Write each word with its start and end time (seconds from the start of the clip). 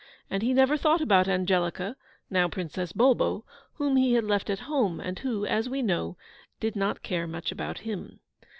And 0.31 0.41
he 0.41 0.51
never 0.51 0.77
thought 0.77 0.99
about 0.99 1.27
Angelica, 1.27 1.95
now 2.27 2.47
Princess 2.47 2.91
Bulbo, 2.91 3.45
whom 3.75 3.97
he 3.97 4.13
had 4.13 4.23
left 4.23 4.49
at 4.49 4.61
home, 4.61 4.99
and 4.99 5.19
who, 5.19 5.45
as 5.45 5.69
we 5.69 5.83
know, 5.83 6.17
did 6.59 6.75
not 6.75 7.03
care 7.03 7.27
much 7.27 7.51
about 7.51 7.77
him. 7.81 8.19